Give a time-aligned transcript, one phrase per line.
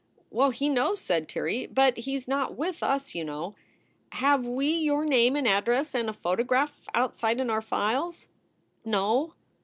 [0.31, 3.53] "Well, he knows," said Tirrey, "but he s not with us, you know.
[4.13, 8.27] Have we your name and address and a photo graph outside in our files?"
[8.83, 9.35] "No."